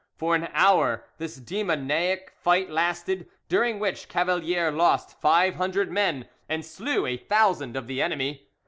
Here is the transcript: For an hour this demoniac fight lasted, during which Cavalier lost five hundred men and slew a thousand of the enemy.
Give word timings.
For 0.15 0.33
an 0.33 0.47
hour 0.53 1.05
this 1.19 1.35
demoniac 1.35 2.33
fight 2.35 2.71
lasted, 2.71 3.29
during 3.49 3.77
which 3.77 4.09
Cavalier 4.09 4.71
lost 4.71 5.21
five 5.21 5.53
hundred 5.57 5.91
men 5.91 6.27
and 6.49 6.65
slew 6.65 7.05
a 7.05 7.17
thousand 7.17 7.77
of 7.77 7.85
the 7.85 8.01
enemy. 8.01 8.47